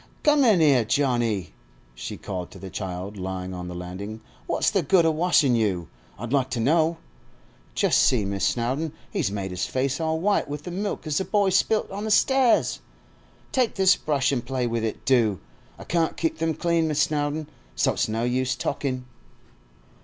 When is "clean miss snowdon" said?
16.55-17.45